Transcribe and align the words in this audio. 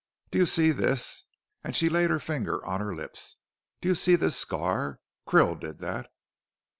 Do 0.31 0.39
you 0.39 0.47
see 0.47 0.71
this," 0.71 1.25
and 1.63 1.75
she 1.75 1.87
laid 1.87 2.09
her 2.09 2.17
finger 2.17 2.65
on 2.65 2.81
her 2.81 2.95
lips; 2.95 3.35
"do 3.81 3.89
you 3.89 3.93
see 3.93 4.15
this 4.15 4.35
scar? 4.35 4.99
Krill 5.27 5.59
did 5.59 5.77
that." 5.77 6.09